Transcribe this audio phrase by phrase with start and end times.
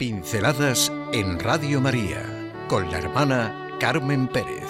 [0.00, 2.24] Pinceladas en Radio María
[2.68, 4.64] con la hermana Carmen Pérez.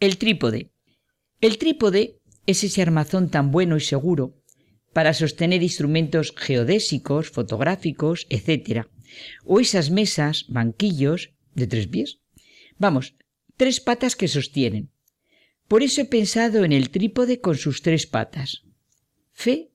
[0.00, 0.70] El trípode.
[1.42, 4.40] El trípode es ese armazón tan bueno y seguro
[4.94, 8.86] para sostener instrumentos geodésicos, fotográficos, etc.
[9.44, 12.20] O esas mesas, banquillos, de tres pies.
[12.78, 13.14] Vamos,
[13.56, 14.90] tres patas que sostienen.
[15.68, 18.64] Por eso he pensado en el trípode con sus tres patas.
[19.32, 19.70] Fe,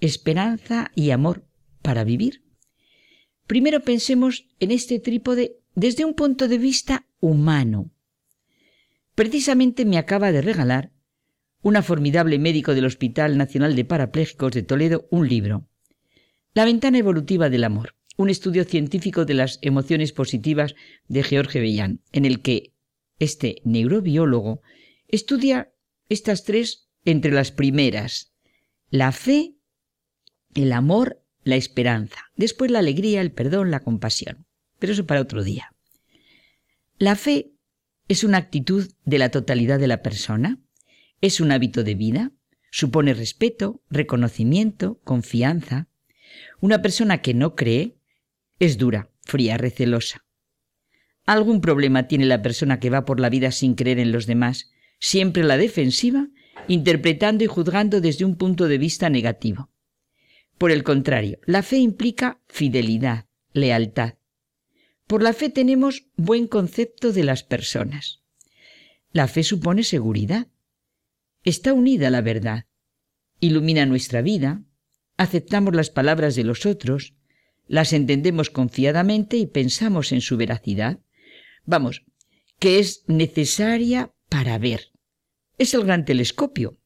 [0.00, 1.46] esperanza y amor
[1.82, 2.44] para vivir.
[3.46, 7.90] Primero pensemos en este trípode desde un punto de vista humano.
[9.14, 10.92] Precisamente me acaba de regalar
[11.62, 15.68] una formidable médico del Hospital Nacional de Parapléjicos de Toledo, un libro.
[16.54, 20.74] La ventana evolutiva del amor, un estudio científico de las emociones positivas
[21.08, 22.72] de George Bellán, en el que
[23.18, 24.62] este neurobiólogo
[25.08, 25.72] estudia
[26.08, 28.32] estas tres entre las primeras,
[28.90, 29.54] la fe,
[30.54, 34.46] el amor, la esperanza, después la alegría, el perdón, la compasión.
[34.78, 35.74] Pero eso para otro día.
[36.98, 37.52] La fe
[38.08, 40.60] es una actitud de la totalidad de la persona,
[41.20, 42.32] es un hábito de vida,
[42.70, 45.88] supone respeto, reconocimiento, confianza.
[46.60, 47.96] Una persona que no cree
[48.62, 50.24] es dura, fría, recelosa.
[51.26, 54.70] Algún problema tiene la persona que va por la vida sin creer en los demás,
[55.00, 56.28] siempre la defensiva,
[56.68, 59.72] interpretando y juzgando desde un punto de vista negativo.
[60.58, 64.14] Por el contrario, la fe implica fidelidad, lealtad.
[65.08, 68.22] Por la fe tenemos buen concepto de las personas.
[69.10, 70.46] La fe supone seguridad,
[71.42, 72.66] está unida a la verdad,
[73.40, 74.62] ilumina nuestra vida,
[75.16, 77.16] aceptamos las palabras de los otros,
[77.66, 81.00] las entendemos confiadamente y pensamos en su veracidad.
[81.64, 82.04] Vamos,
[82.58, 84.92] que es necesaria para ver.
[85.58, 86.78] Es el gran telescopio.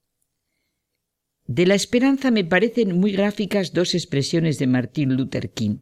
[1.46, 5.78] De la esperanza me parecen muy gráficas dos expresiones de Martin Luther King.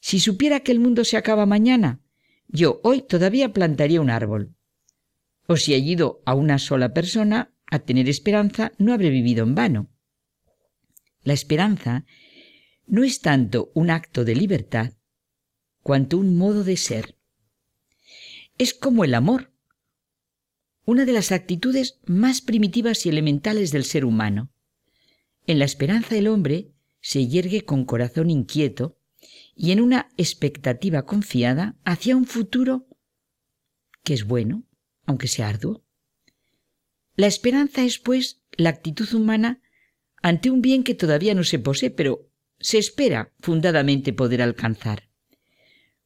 [0.00, 2.00] Si supiera que el mundo se acaba mañana,
[2.48, 4.56] yo hoy todavía plantaría un árbol.
[5.46, 9.54] O si he ido a una sola persona, a tener esperanza, no habré vivido en
[9.54, 9.90] vano.
[11.22, 12.04] La esperanza
[12.86, 14.92] no es tanto un acto de libertad,
[15.82, 17.16] cuanto un modo de ser.
[18.58, 19.52] Es como el amor,
[20.84, 24.52] una de las actitudes más primitivas y elementales del ser humano.
[25.46, 28.98] En la esperanza el hombre se yergue con corazón inquieto
[29.54, 32.86] y en una expectativa confiada hacia un futuro
[34.02, 34.64] que es bueno,
[35.06, 35.84] aunque sea arduo.
[37.14, 39.60] La esperanza es, pues, la actitud humana
[40.22, 42.31] ante un bien que todavía no se posee, pero
[42.62, 45.08] se espera fundadamente poder alcanzar.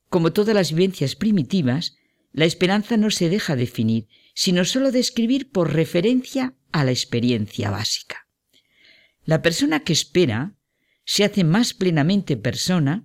[0.09, 1.97] Como todas las vivencias primitivas,
[2.33, 8.27] la esperanza no se deja definir, sino sólo describir por referencia a la experiencia básica.
[9.25, 10.55] La persona que espera
[11.05, 13.05] se hace más plenamente persona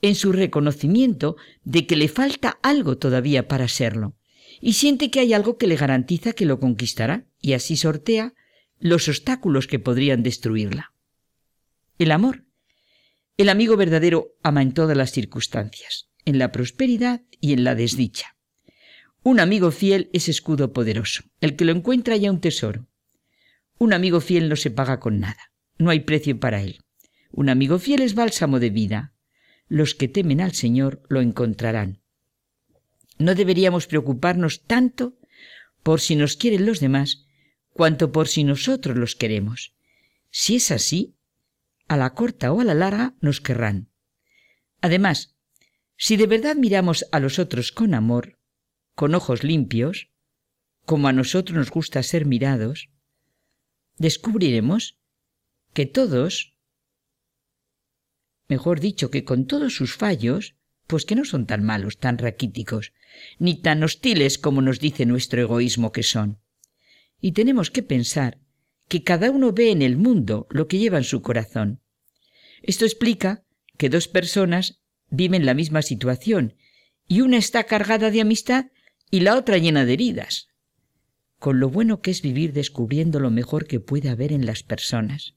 [0.00, 4.16] en su reconocimiento de que le falta algo todavía para serlo,
[4.60, 8.34] y siente que hay algo que le garantiza que lo conquistará y así sortea
[8.78, 10.92] los obstáculos que podrían destruirla.
[11.98, 12.44] El amor.
[13.36, 18.36] El amigo verdadero ama en todas las circunstancias, en la prosperidad y en la desdicha.
[19.22, 22.88] Un amigo fiel es escudo poderoso, el que lo encuentra ya un tesoro.
[23.78, 26.80] Un amigo fiel no se paga con nada, no hay precio para él.
[27.30, 29.14] Un amigo fiel es bálsamo de vida.
[29.66, 32.02] Los que temen al Señor lo encontrarán.
[33.18, 35.16] No deberíamos preocuparnos tanto
[35.82, 37.24] por si nos quieren los demás,
[37.72, 39.74] cuanto por si nosotros los queremos.
[40.30, 41.14] Si es así,
[41.88, 43.90] a la corta o a la larga nos querrán.
[44.80, 45.36] Además,
[45.96, 48.38] si de verdad miramos a los otros con amor,
[48.94, 50.10] con ojos limpios,
[50.84, 52.90] como a nosotros nos gusta ser mirados,
[53.98, 54.98] descubriremos
[55.72, 56.56] que todos,
[58.48, 60.56] mejor dicho, que con todos sus fallos,
[60.86, 62.92] pues que no son tan malos, tan raquíticos,
[63.38, 66.42] ni tan hostiles como nos dice nuestro egoísmo que son.
[67.20, 68.41] Y tenemos que pensar
[68.92, 71.80] que cada uno ve en el mundo lo que lleva en su corazón.
[72.60, 73.42] Esto explica
[73.78, 76.56] que dos personas viven la misma situación
[77.08, 78.66] y una está cargada de amistad
[79.10, 80.48] y la otra llena de heridas.
[81.38, 85.36] Con lo bueno que es vivir descubriendo lo mejor que puede haber en las personas.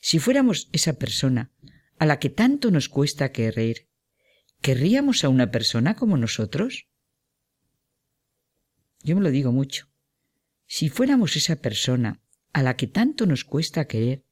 [0.00, 1.52] Si fuéramos esa persona
[2.00, 3.86] a la que tanto nos cuesta querer,
[4.60, 6.88] ¿Querríamos a una persona como nosotros?
[9.04, 9.88] Yo me lo digo mucho.
[10.66, 14.24] Si fuéramos esa persona a la que tanto nos cuesta querer,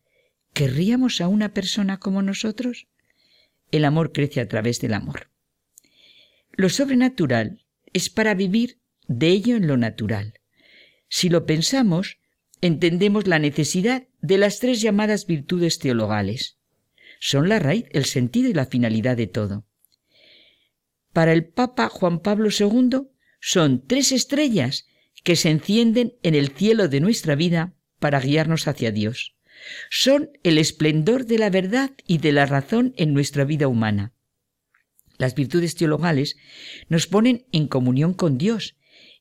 [0.52, 2.88] ¿querríamos a una persona como nosotros?
[3.70, 5.30] El amor crece a través del amor.
[6.52, 10.34] Lo sobrenatural es para vivir de ello en lo natural.
[11.08, 12.18] Si lo pensamos,
[12.60, 16.58] entendemos la necesidad de las tres llamadas virtudes teologales.
[17.18, 19.66] Son la raíz, el sentido y la finalidad de todo.
[21.12, 23.08] Para el Papa Juan Pablo II
[23.40, 24.86] son tres estrellas
[25.24, 29.36] que se encienden en el cielo de nuestra vida para guiarnos hacia Dios.
[29.90, 34.12] Son el esplendor de la verdad y de la razón en nuestra vida humana.
[35.18, 36.36] Las virtudes teologales
[36.88, 38.76] nos ponen en comunión con Dios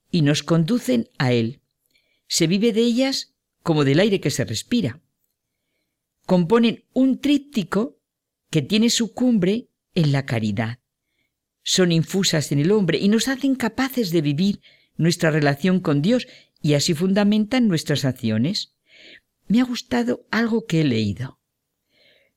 [0.09, 1.61] y nos conducen a Él.
[2.27, 5.01] Se vive de ellas como del aire que se respira.
[6.25, 7.99] Componen un tríptico
[8.49, 10.79] que tiene su cumbre en la caridad.
[11.63, 14.61] Son infusas en el hombre y nos hacen capaces de vivir
[14.95, 16.27] nuestra relación con Dios
[16.61, 18.75] y así fundamentan nuestras acciones.
[19.47, 21.39] Me ha gustado algo que he leído.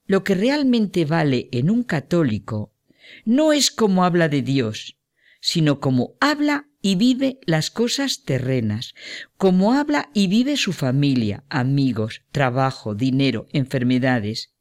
[0.07, 2.73] Lo que realmente vale en un católico
[3.25, 4.97] no es cómo habla de Dios,
[5.41, 8.95] sino cómo habla y vive las cosas terrenas,
[9.37, 14.53] cómo habla y vive su familia, amigos, trabajo, dinero, enfermedades.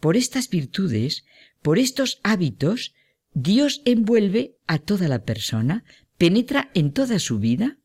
[0.00, 1.24] Por estas virtudes,
[1.62, 2.94] por estos hábitos,
[3.34, 5.84] Dios envuelve a toda la persona,
[6.16, 7.78] penetra en toda su vida.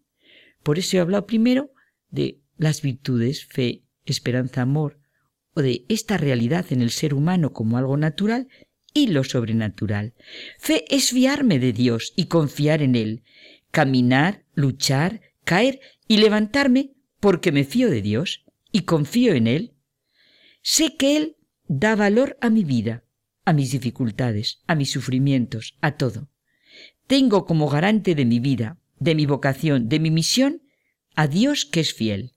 [0.63, 1.71] Por eso he hablado primero
[2.09, 4.99] de las virtudes, fe, esperanza, amor,
[5.53, 8.47] o de esta realidad en el ser humano como algo natural
[8.93, 10.13] y lo sobrenatural.
[10.59, 13.23] Fe es fiarme de Dios y confiar en Él,
[13.71, 19.73] caminar, luchar, caer y levantarme porque me fío de Dios y confío en Él.
[20.61, 21.37] Sé que Él
[21.67, 23.03] da valor a mi vida,
[23.45, 26.29] a mis dificultades, a mis sufrimientos, a todo.
[27.07, 30.61] Tengo como garante de mi vida, de mi vocación, de mi misión,
[31.15, 32.31] a Dios que es fiel.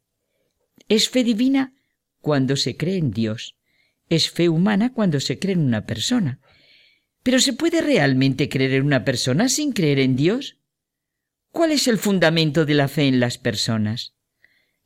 [0.89, 1.75] Es fe divina
[2.21, 3.57] cuando se cree en Dios.
[4.09, 6.41] Es fe humana cuando se cree en una persona.
[7.23, 10.59] Pero ¿se puede realmente creer en una persona sin creer en Dios?
[11.51, 14.15] ¿Cuál es el fundamento de la fe en las personas?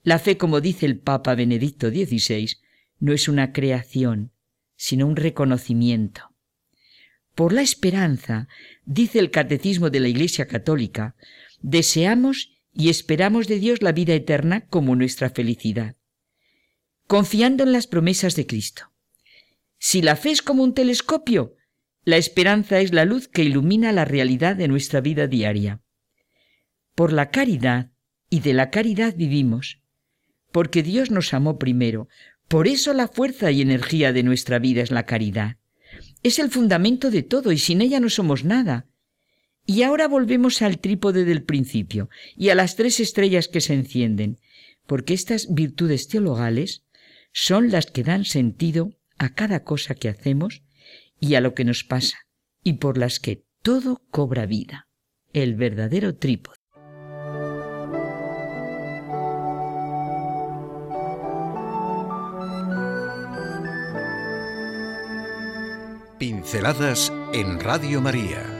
[0.02, 2.56] La fe, como dice el Papa Benedicto XVI,
[2.98, 4.32] no es una creación,
[4.76, 6.30] sino un reconocimiento.
[7.34, 8.48] Por la esperanza,
[8.84, 11.16] dice el Catecismo de la Iglesia Católica,
[11.60, 15.96] deseamos y esperamos de Dios la vida eterna como nuestra felicidad,
[17.06, 18.92] confiando en las promesas de Cristo.
[19.78, 21.56] Si la fe es como un telescopio,
[22.04, 25.80] la esperanza es la luz que ilumina la realidad de nuestra vida diaria.
[26.94, 27.90] Por la caridad,
[28.28, 29.82] y de la caridad vivimos,
[30.52, 32.08] porque Dios nos amó primero,
[32.48, 35.56] por eso la fuerza y energía de nuestra vida es la caridad.
[36.22, 38.86] Es el fundamento de todo y sin ella no somos nada.
[39.72, 44.40] Y ahora volvemos al trípode del principio y a las tres estrellas que se encienden,
[44.88, 46.82] porque estas virtudes teologales
[47.32, 50.64] son las que dan sentido a cada cosa que hacemos
[51.20, 52.18] y a lo que nos pasa,
[52.64, 54.88] y por las que todo cobra vida,
[55.32, 56.56] el verdadero trípode.
[66.18, 68.59] Pinceladas en Radio María